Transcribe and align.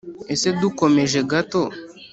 ese 0.33 0.49
dukomeje 0.61 1.19
gato, 1.31 1.61